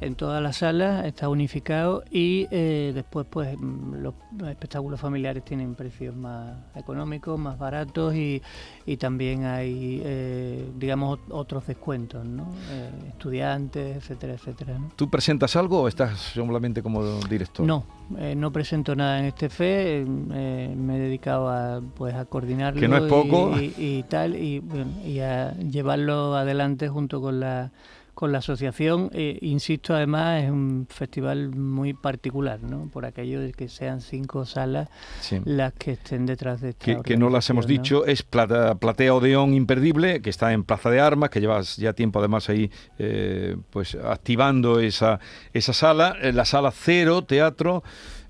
en 0.00 0.14
todas 0.14 0.40
las 0.42 0.58
salas, 0.58 1.04
está 1.06 1.28
unificado 1.28 2.04
y 2.10 2.46
eh, 2.50 2.92
después 2.94 3.26
pues 3.28 3.56
mm, 3.58 3.94
los 3.96 4.14
espectáculos 4.48 5.00
familiares 5.00 5.44
tienen 5.44 5.74
precios 5.74 6.14
más 6.14 6.56
económicos, 6.76 7.38
más 7.38 7.58
baratos 7.58 8.14
y, 8.14 8.40
y 8.86 8.96
también 8.96 9.44
hay, 9.44 10.00
eh, 10.04 10.70
digamos, 10.78 11.18
ot- 11.18 11.22
otros 11.30 11.66
descuentos, 11.66 12.24
¿no? 12.24 12.44
Eh, 12.70 12.90
estudiantes, 13.08 13.96
etcétera, 13.96 14.34
etcétera. 14.34 14.78
¿no? 14.78 14.90
¿Tú 14.94 15.10
presentas 15.10 15.56
algo 15.56 15.82
o 15.82 15.88
estás 15.88 16.18
solamente 16.18 16.82
como 16.82 17.18
director? 17.28 17.66
No, 17.66 17.84
eh, 18.18 18.34
no 18.36 18.52
presento 18.52 18.94
nada 18.94 19.18
en 19.18 19.24
este 19.26 19.46
FE, 19.46 20.00
eh, 20.32 20.74
me 20.76 20.96
he 20.96 21.00
dedicado 21.00 21.48
a, 21.48 21.80
pues, 21.96 22.14
a 22.14 22.24
coordinarlo 22.24 22.80
Que 22.80 22.88
no 22.88 22.98
es 22.98 23.02
poco. 23.04 23.58
Y, 23.60 23.74
y 23.78 24.04
tal, 24.08 24.36
y, 24.36 24.60
bueno, 24.60 24.92
y 25.04 25.18
a 25.20 25.54
llevarlo 25.54 26.36
adelante 26.36 26.88
junto 26.88 27.20
con 27.20 27.40
la 27.40 27.72
con 28.18 28.32
la 28.32 28.38
asociación. 28.38 29.10
Eh, 29.12 29.38
insisto, 29.42 29.94
además, 29.94 30.42
es 30.42 30.50
un 30.50 30.88
festival 30.90 31.54
muy 31.54 31.94
particular, 31.94 32.60
¿no? 32.60 32.88
Por 32.92 33.06
aquello 33.06 33.40
de 33.40 33.52
que 33.52 33.68
sean 33.68 34.00
cinco 34.00 34.44
salas 34.44 34.88
Sí. 35.20 35.40
las 35.44 35.72
que 35.74 35.92
estén 35.92 36.26
detrás 36.26 36.60
de 36.60 36.70
esta 36.70 36.84
que, 36.84 36.96
que 37.00 37.16
no 37.16 37.30
las 37.30 37.48
hemos 37.48 37.68
dicho, 37.68 38.06
es 38.06 38.24
Plata, 38.24 38.74
Platea 38.74 39.14
Odeón 39.14 39.54
Imperdible, 39.54 40.20
que 40.20 40.30
está 40.30 40.52
en 40.52 40.64
Plaza 40.64 40.90
de 40.90 40.98
Armas, 40.98 41.30
que 41.30 41.40
llevas 41.40 41.76
ya 41.76 41.92
tiempo 41.92 42.18
además 42.18 42.48
ahí 42.48 42.72
eh, 42.98 43.56
pues 43.70 43.94
activando 43.94 44.80
esa, 44.80 45.20
esa 45.52 45.72
sala, 45.72 46.16
Eh, 46.20 46.32
la 46.32 46.44
sala 46.44 46.72
Cero 46.72 47.22
Teatro, 47.22 47.84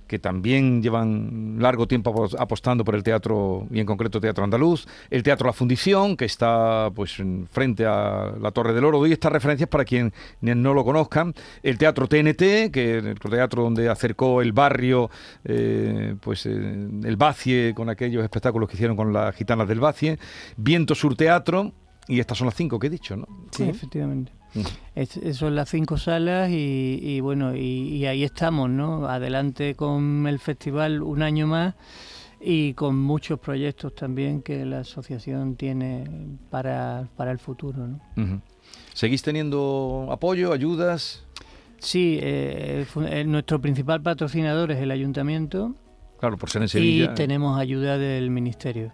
que 0.09 0.19
también 0.19 0.83
llevan 0.83 1.57
largo 1.61 1.87
tiempo 1.87 2.13
apos- 2.13 2.35
apostando 2.39 2.85
por 2.85 2.97
el 2.97 3.03
teatro 3.05 3.67
y 3.71 3.79
en 3.79 3.87
concreto 3.87 4.21
teatro 4.21 4.43
andaluz, 4.43 4.87
el 5.11 5.23
Teatro 5.23 5.47
La 5.47 5.53
Fundición, 5.53 6.17
que 6.17 6.25
está 6.25 6.91
pues 6.95 7.21
en- 7.21 7.47
frente 7.51 7.87
a 7.87 8.33
la 8.41 8.51
Torre 8.51 8.73
del 8.73 8.85
Oro, 8.85 8.99
doy 8.99 9.13
estas 9.13 9.31
referencias 9.31 9.69
para 9.69 9.85
quien 9.85 10.13
no 10.41 10.75
lo 10.75 10.85
conozcan, 10.85 11.35
el 11.63 11.79
Teatro 11.79 12.09
TNT, 12.09 12.71
que 12.73 12.99
es 12.99 13.05
el 13.05 13.19
teatro 13.19 13.63
donde 13.63 13.89
acercó 13.89 14.43
el 14.43 14.53
barrio, 14.53 15.11
eh, 15.45 16.17
pues 16.21 16.47
eh, 16.47 16.51
el 17.05 17.17
Bacie, 17.17 17.75
con 17.75 17.89
aquellos 17.91 18.23
espectáculos 18.25 18.69
que 18.69 18.77
hicieron 18.77 18.97
con 18.97 19.13
las 19.13 19.35
gitanas 19.35 19.69
del 19.69 19.81
Bacie, 19.81 20.19
Viento 20.57 20.95
Sur 20.95 21.15
Teatro, 21.15 21.73
y 22.09 22.21
estas 22.21 22.39
son 22.39 22.47
las 22.47 22.55
cinco 22.55 22.79
que 22.79 22.87
he 22.87 22.91
dicho, 22.91 23.15
¿no? 23.17 23.27
Sí, 23.51 23.65
efectivamente. 23.65 24.33
Mm. 24.55 24.61
Es- 24.95 25.37
son 25.37 25.55
las 25.55 25.69
cinco 25.69 25.97
salas 25.99 26.51
y, 26.51 26.99
y 27.03 27.21
bueno, 27.21 27.55
y, 27.55 27.61
y 27.97 28.07
ahí 28.07 28.25
estamos, 28.25 28.69
¿no? 28.71 29.07
Adelante 29.07 29.75
con 29.75 30.27
el 30.27 30.39
festival 30.39 31.03
un 31.03 31.23
año 31.23 31.47
más 31.47 31.75
y 32.41 32.73
con 32.75 32.97
muchos 32.99 33.39
proyectos 33.41 33.95
también 33.95 34.43
que 34.43 34.65
la 34.65 34.81
asociación 34.81 35.57
tiene 35.57 36.05
para, 36.51 37.09
para 37.17 37.31
el 37.33 37.39
futuro, 37.39 37.87
¿no? 37.87 38.01
¿Seguís 38.95 39.23
teniendo 39.23 40.09
apoyo, 40.11 40.53
ayudas? 40.53 41.25
Sí, 41.79 42.19
eh, 42.21 42.85
eh, 43.11 43.25
nuestro 43.25 43.61
principal 43.61 44.03
patrocinador 44.03 44.73
es 44.73 44.79
el 44.79 44.91
ayuntamiento 44.91 45.75
Claro, 46.19 46.37
por 46.37 46.51
ser 46.51 46.63
en 46.63 46.69
Sevilla. 46.69 47.05
y 47.13 47.15
tenemos 47.15 47.59
ayuda 47.61 47.99
del 47.99 48.31
ministerio. 48.31 48.93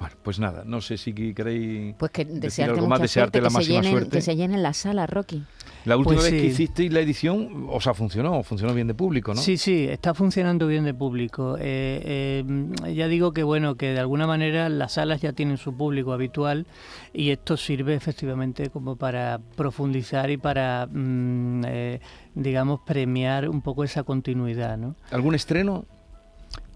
Bueno, 0.00 0.16
pues 0.22 0.38
nada, 0.38 0.62
no 0.64 0.80
sé 0.80 0.96
si 0.96 1.12
queréis 1.12 1.94
Pues 1.98 2.10
que 2.10 2.24
decir 2.24 2.40
desearte 2.40 2.74
algo 2.74 2.88
más, 2.88 3.00
desearte 3.02 3.38
suerte, 3.38 3.40
la 3.40 3.48
que 3.48 3.50
se, 3.50 3.54
máxima 3.58 3.82
llenen, 3.82 3.92
suerte. 3.92 4.16
que 4.16 4.22
se 4.22 4.36
llenen 4.36 4.62
las 4.62 4.76
salas, 4.78 5.10
Rocky. 5.10 5.44
La 5.84 5.96
última 5.96 6.16
Pues 6.16 6.32
vez 6.32 6.40
que 6.40 6.46
hicisteis 6.46 6.92
la 6.92 7.00
edición, 7.00 7.66
o 7.70 7.80
sea, 7.80 7.94
funcionó, 7.94 8.42
funcionó 8.42 8.74
bien 8.74 8.86
de 8.86 8.94
público, 8.94 9.32
¿no? 9.32 9.40
Sí, 9.40 9.56
sí, 9.56 9.86
está 9.88 10.12
funcionando 10.12 10.66
bien 10.66 10.84
de 10.84 10.92
público. 10.92 11.56
Eh, 11.58 12.44
eh, 12.44 12.94
ya 12.94 13.08
digo 13.08 13.32
que 13.32 13.42
bueno, 13.42 13.76
que 13.76 13.92
de 13.92 14.00
alguna 14.00 14.26
manera 14.26 14.68
las 14.68 14.92
salas 14.94 15.20
ya 15.20 15.32
tienen 15.32 15.56
su 15.56 15.74
público 15.74 16.12
habitual 16.12 16.66
y 17.12 17.30
esto 17.30 17.56
sirve 17.56 17.94
efectivamente 17.94 18.68
como 18.70 18.96
para 18.96 19.38
profundizar 19.56 20.30
y 20.30 20.36
para, 20.36 20.86
mm, 20.90 21.64
eh, 21.66 22.00
digamos, 22.34 22.80
premiar 22.86 23.48
un 23.48 23.62
poco 23.62 23.84
esa 23.84 24.02
continuidad, 24.02 24.76
¿no? 24.76 24.96
¿Algún 25.10 25.34
estreno? 25.34 25.86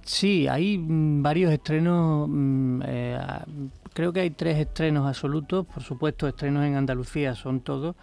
Sí, 0.04 0.46
hay 0.49 0.78
mm, 0.78 1.23
varios 1.23 1.52
estrenos. 1.52 2.28
mm, 2.28 2.82
eh, 2.87 3.18
creo 3.92 4.12
que 4.12 4.20
hay 4.20 4.30
tres 4.30 4.58
estrenos 4.58 5.06
absolutos. 5.08 5.66
Por 5.66 5.82
supuesto, 5.82 6.28
estrenos 6.28 6.64
en 6.64 6.76
Andalucía 6.76 7.34
son 7.34 7.61
todos. 7.61 7.96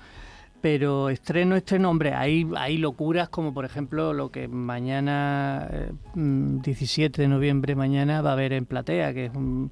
Pero 0.61 1.09
estreno, 1.09 1.55
estreno, 1.55 1.89
hombre, 1.89 2.13
hay, 2.13 2.47
hay 2.55 2.77
locuras 2.77 3.29
como 3.29 3.53
por 3.53 3.65
ejemplo 3.65 4.13
lo 4.13 4.31
que 4.31 4.47
mañana, 4.47 5.67
eh, 5.71 5.91
mm, 6.15 6.61
17 6.61 7.21
de 7.23 7.27
noviembre, 7.27 7.75
mañana 7.75 8.21
va 8.21 8.31
a 8.31 8.33
haber 8.33 8.53
en 8.53 8.65
Platea, 8.65 9.13
que 9.13 9.25
es 9.25 9.35
un, 9.35 9.71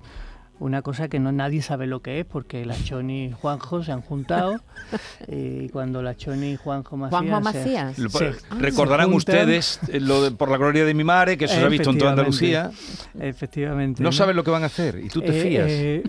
una 0.60 0.82
cosa 0.82 1.08
que 1.08 1.20
no 1.20 1.32
nadie 1.32 1.62
sabe 1.62 1.88
lo 1.88 2.02
que 2.02 2.20
es, 2.20 2.26
porque 2.26 2.66
la 2.66 2.76
Choni 2.84 3.26
y 3.26 3.32
Juanjo 3.32 3.82
se 3.84 3.92
han 3.92 4.02
juntado 4.02 4.60
y 5.28 5.70
cuando 5.70 6.02
la 6.02 6.16
Choni 6.18 6.52
y 6.52 6.56
Juanjo 6.58 6.98
Macías... 6.98 7.22
Juanjo 7.22 7.52
se- 7.52 7.60
Macías. 7.60 7.98
Lo- 8.00 8.10
se- 8.10 8.34
Recordarán 8.60 9.08
se 9.08 9.12
juntan- 9.14 9.18
ustedes 9.18 9.80
eh, 9.88 10.00
lo 10.00 10.22
de 10.24 10.32
por 10.32 10.50
la 10.52 10.58
gloria 10.58 10.86
de 10.86 10.94
mi 10.94 11.04
madre, 11.04 11.38
que 11.38 11.46
eso 11.46 11.56
se 11.56 11.62
ha 11.66 11.70
visto 11.70 11.90
en 11.92 11.98
toda 11.98 12.12
Andalucía. 12.12 12.72
Efectivamente. 13.20 14.04
No 14.04 14.12
sabes 14.12 14.36
lo 14.36 14.44
que 14.44 14.52
van 14.52 14.64
a 14.64 14.68
hacer 14.68 15.00
y 15.00 15.08
tú 15.10 15.22
te 15.22 15.38
Eh, 15.40 15.42
fías. 15.44 15.68
eh, 15.70 16.04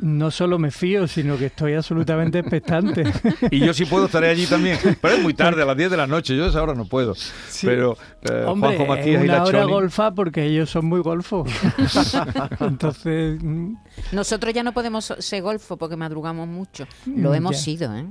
no 0.00 0.30
solo 0.30 0.58
me 0.58 0.70
fío, 0.70 1.06
sino 1.06 1.36
que 1.38 1.46
estoy 1.46 1.74
absolutamente 1.74 2.38
expectante. 2.40 3.04
Y 3.50 3.60
yo 3.60 3.72
si 3.74 3.84
puedo 3.84 4.06
estaré 4.06 4.28
allí 4.30 4.46
también. 4.46 4.78
Pero 5.00 5.14
es 5.14 5.22
muy 5.22 5.34
tarde, 5.34 5.62
a 5.62 5.64
las 5.66 5.76
10 5.76 5.90
de 5.92 5.96
la 5.96 6.06
noche. 6.06 6.36
Yo 6.36 6.44
a 6.44 6.48
esa 6.48 6.62
hora 6.62 6.74
no 6.74 6.84
puedo. 6.86 7.14
Sí. 7.14 7.66
Pero 7.66 7.96
eh, 8.22 8.44
Hombre, 8.46 8.76
Juanjo 8.76 8.82
es 8.82 8.88
Macías 8.98 9.22
y 9.22 9.24
una 9.24 9.36
la 9.36 9.44
hora 9.44 9.60
Choni. 9.60 9.72
golfa 9.72 10.14
porque 10.14 10.44
ellos 10.44 10.70
son 10.70 10.86
muy 10.86 11.00
golfos. 11.00 11.48
Entonces, 12.60 13.38
mm, 13.42 13.74
Nosotros 14.12 14.52
ya 14.54 14.62
no 14.62 14.72
podemos 14.72 15.12
ser 15.18 15.42
golfo 15.42 15.76
porque 15.76 15.96
madrugamos 15.96 16.48
mucho. 16.48 16.86
Lo 17.06 17.30
Mm, 17.30 17.34
hemos 17.34 17.56
ya. 17.56 17.62
sido, 17.62 17.96
¿eh? 17.96 18.06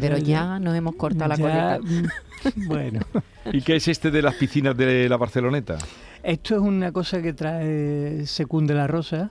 Pero 0.00 0.18
ya 0.18 0.58
nos 0.58 0.74
hemos 0.76 0.96
cortado 0.96 1.28
la 1.28 1.36
ya, 1.36 1.78
coleta. 1.78 1.78
mm, 1.80 2.08
Bueno, 2.68 3.00
¿Y 3.52 3.62
qué 3.62 3.76
es 3.76 3.88
este 3.88 4.10
de 4.10 4.22
las 4.22 4.34
piscinas 4.34 4.76
de 4.76 5.08
la 5.08 5.16
Barceloneta? 5.16 5.78
esto 6.22 6.56
es 6.56 6.60
una 6.60 6.92
cosa 6.92 7.22
que 7.22 7.32
trae 7.32 8.26
Secunde 8.26 8.74
la 8.74 8.86
Rosa. 8.86 9.30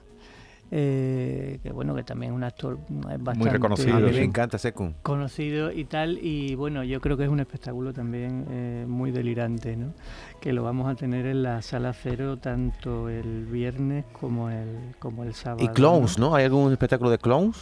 Eh, 0.69 1.59
que 1.63 1.71
bueno, 1.71 1.95
que 1.95 2.03
también 2.03 2.33
es 2.33 2.35
un 2.35 2.43
actor 2.43 2.77
bastante 3.19 3.49
reconocido, 3.51 3.95
A 3.95 3.99
mí 4.01 4.11
me 4.11 4.23
encanta 4.23 4.57
Secund. 4.57 4.95
conocido 5.01 5.71
y 5.71 5.85
tal 5.85 6.17
y 6.21 6.55
bueno 6.55 6.83
yo 6.83 6.99
creo 6.99 7.15
que 7.15 7.23
es 7.23 7.29
un 7.29 7.39
espectáculo 7.39 7.93
también 7.93 8.45
eh, 8.49 8.85
muy 8.87 9.11
delirante 9.11 9.77
¿no? 9.77 9.93
que 10.41 10.51
lo 10.51 10.63
vamos 10.63 10.89
a 10.89 10.95
tener 10.95 11.25
en 11.25 11.43
la 11.43 11.61
sala 11.61 11.93
cero 11.93 12.37
tanto 12.37 13.07
el 13.07 13.45
viernes 13.45 14.05
como 14.11 14.49
el 14.49 14.95
como 14.99 15.23
el 15.23 15.33
sábado 15.33 15.63
Y 15.63 15.69
clowns, 15.69 16.19
¿no? 16.19 16.35
¿Hay 16.35 16.43
algún 16.45 16.71
espectáculo 16.71 17.09
de 17.11 17.17
clowns? 17.17 17.61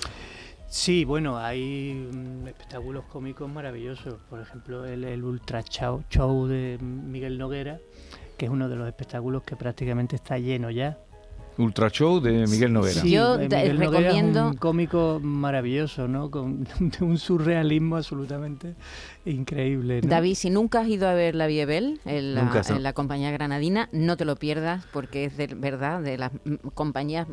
sí 0.68 1.06
bueno 1.06 1.38
hay 1.38 2.10
mm, 2.12 2.48
espectáculos 2.48 3.06
cómicos 3.06 3.48
maravillosos 3.48 4.16
por 4.30 4.42
ejemplo 4.42 4.84
el, 4.86 5.04
el 5.04 5.24
ultra 5.24 5.62
show 5.64 6.48
de 6.48 6.80
Miguel 6.82 7.38
Noguera 7.38 7.78
que 8.38 8.46
es 8.46 8.52
uno 8.52 8.68
de 8.68 8.76
los 8.76 8.88
espectáculos 8.88 9.44
que 9.44 9.56
prácticamente 9.56 10.16
está 10.16 10.38
lleno 10.40 10.72
ya 10.72 10.98
Ultra 11.58 11.90
Show 11.90 12.20
de 12.20 12.46
Miguel 12.48 12.74
Noguera. 12.74 13.02
Sí, 13.02 13.12
Yo 13.12 13.38
te 13.38 13.44
Miguel 13.48 13.80
Noguera 13.80 14.10
recomiendo- 14.10 14.40
Es 14.48 14.52
un 14.52 14.58
cómico 14.58 15.20
maravilloso, 15.24 16.08
¿no? 16.08 16.30
Con 16.30 16.64
de 16.80 17.06
un 17.06 17.18
surrealismo 17.18 17.96
absolutamente 17.98 18.76
increíble. 19.26 20.02
¿no? 20.02 20.10
David, 20.10 20.36
si 20.36 20.50
nunca 20.50 20.82
has 20.82 20.88
ido 20.88 21.08
a 21.08 21.14
ver 21.14 21.36
la 21.36 21.48
Biebel 21.48 22.00
en 22.06 22.36
la, 22.36 22.44
Nunca, 22.44 22.62
no. 22.70 22.76
en 22.76 22.84
la 22.84 22.94
compañía 22.94 23.32
granadina, 23.32 23.90
no 23.92 24.18
te 24.18 24.26
lo 24.26 24.36
pierdas 24.36 24.86
porque 24.92 25.26
es 25.26 25.38
de 25.38 25.48
verdad 25.48 26.02
de 26.02 26.18
las 26.18 26.32
mm, 26.44 26.56
compañías 26.74 27.28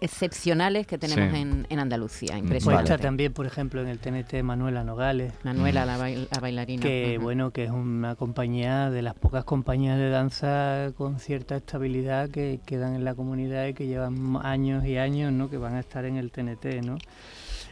excepcionales 0.00 0.86
que 0.86 0.98
tenemos 0.98 1.32
Sí. 1.34 1.40
en, 1.40 1.66
en 1.68 1.78
Andalucía. 1.78 2.30
Pues 2.32 2.42
Impresionante. 2.42 2.92
está 2.92 3.02
también, 3.02 3.32
por 3.32 3.46
ejemplo, 3.46 3.80
en 3.80 3.88
el 3.88 3.98
TNT 3.98 4.42
Manuela 4.42 4.84
Nogales, 4.84 5.32
Manuela, 5.44 5.86
la, 5.86 5.98
bail- 5.98 6.28
la 6.30 6.40
bailarina. 6.40 6.82
que 6.82 7.18
bueno, 7.20 7.50
que 7.50 7.64
es 7.64 7.70
una 7.70 8.14
compañía 8.16 8.90
de 8.90 9.02
las 9.02 9.14
pocas 9.14 9.44
compañías 9.44 9.98
de 9.98 10.10
danza 10.10 10.92
con 10.96 11.18
cierta 11.18 11.56
estabilidad 11.56 12.28
que 12.30 12.60
quedan 12.66 12.94
en 12.94 13.04
la 13.04 13.14
comunidad 13.14 13.66
y 13.66 13.74
que 13.74 13.86
llevan 13.86 14.36
años 14.42 14.84
y 14.84 14.96
años, 14.98 15.32
¿no? 15.32 15.48
Que 15.50 15.56
van 15.56 15.74
a 15.74 15.80
estar 15.80 16.04
en 16.04 16.16
el 16.16 16.30
TNT, 16.30 16.82
¿no? 16.84 16.98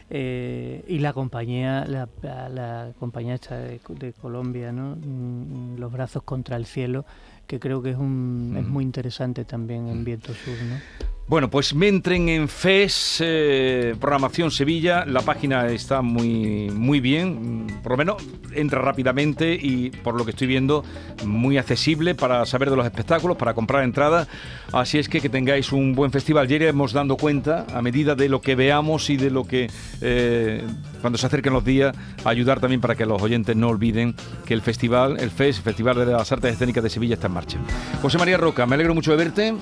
Eh, 0.09 0.85
y 0.87 0.99
la 0.99 1.11
compañía, 1.11 1.83
la, 1.85 2.07
la- 2.49 2.91
compañía 2.97 3.35
esta 3.35 3.57
de, 3.57 3.81
de 3.89 4.13
Colombia, 4.13 4.71
¿no? 4.71 4.95
Mm, 4.95 5.77
Los 5.77 5.91
brazos 5.91 6.23
contra 6.23 6.55
el 6.55 6.65
cielo, 6.65 7.05
que 7.45 7.59
creo 7.59 7.81
que 7.81 7.91
es 7.91 7.97
un 7.97 8.55
es 8.57 8.65
Mm. 8.65 8.71
muy 8.71 8.83
interesante 8.85 9.43
también 9.45 9.87
en 9.89 10.03
Viento 10.05 10.33
Sur, 10.33 10.55
¿no? 10.69 11.16
Bueno, 11.29 11.49
pues 11.49 11.75
me 11.75 11.89
entren 11.89 12.29
en 12.29 12.47
FES, 12.47 13.17
eh, 13.19 13.95
programación 13.99 14.49
Sevilla, 14.49 15.03
la 15.05 15.21
página 15.23 15.67
está 15.67 16.01
muy, 16.01 16.69
muy 16.71 17.01
bien, 17.01 17.65
mm, 17.65 17.81
por 17.83 17.91
lo 17.91 17.97
menos 17.97 18.23
entra 18.53 18.79
rápidamente 18.79 19.53
y 19.53 19.89
por 19.89 20.15
lo 20.15 20.23
que 20.23 20.31
estoy 20.31 20.47
viendo 20.47 20.85
muy 21.25 21.57
accesible 21.57 22.15
para 22.15 22.45
saber 22.45 22.69
de 22.69 22.77
los 22.77 22.85
espectáculos, 22.85 23.35
para 23.35 23.53
comprar 23.53 23.83
entradas, 23.83 24.29
así 24.71 24.99
es 24.99 25.09
que 25.09 25.19
que 25.19 25.27
tengáis 25.27 25.73
un 25.73 25.95
buen 25.95 26.11
festival, 26.11 26.47
ya 26.47 26.55
iremos 26.55 26.93
dando 26.93 27.17
cuenta 27.17 27.65
a 27.73 27.81
medida 27.81 28.15
de 28.15 28.29
lo 28.29 28.39
que 28.39 28.55
veamos 28.55 29.09
y 29.09 29.17
de 29.17 29.29
lo 29.29 29.43
que 29.43 29.69
eh, 29.99 30.63
cuando 31.01 31.17
se 31.17 31.25
acerquen 31.25 31.51
los 31.51 31.65
días, 31.65 31.93
ayudar 32.23 32.61
también 32.61 32.79
para 32.79 32.95
que 32.95 33.05
los 33.05 33.21
oyentes 33.21 33.53
no 33.53 33.67
olviden 33.67 34.15
que 34.45 34.53
el 34.53 34.61
festival, 34.61 35.17
el 35.19 35.31
FES, 35.31 35.59
Festival 35.59 35.97
de 35.97 36.05
las 36.05 36.31
Artes 36.31 36.53
Escénicas 36.53 36.85
de 36.85 36.89
Sevilla 36.89 37.15
está 37.15 37.27
en 37.27 37.33
marcha. 37.33 37.57
José 38.01 38.17
María 38.17 38.37
Roca, 38.37 38.65
me 38.65 38.75
alegro 38.75 38.95
mucho 38.95 39.11
de 39.11 39.17
verte 39.17 39.53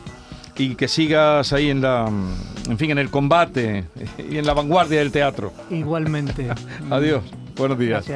y 0.57 0.75
que 0.75 0.87
sigas 0.87 1.53
ahí 1.53 1.69
en 1.69 1.81
la 1.81 2.09
en 2.69 2.77
fin 2.77 2.91
en 2.91 2.97
el 2.97 3.09
combate 3.09 3.85
y 4.29 4.37
en 4.37 4.45
la 4.45 4.53
vanguardia 4.53 4.99
del 4.99 5.11
teatro. 5.11 5.53
Igualmente. 5.69 6.49
Adiós. 6.89 7.23
Buenos 7.55 7.79
días. 7.79 8.05
Gracias. 8.05 8.13